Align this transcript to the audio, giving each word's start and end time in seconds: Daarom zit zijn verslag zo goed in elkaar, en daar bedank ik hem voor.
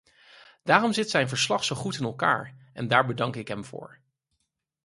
Daarom 0.63 0.93
zit 0.93 1.09
zijn 1.09 1.27
verslag 1.29 1.63
zo 1.63 1.75
goed 1.75 1.97
in 1.99 2.03
elkaar, 2.05 2.55
en 2.73 2.87
daar 2.87 3.05
bedank 3.05 3.35
ik 3.35 3.47
hem 3.47 3.65
voor. 3.65 3.97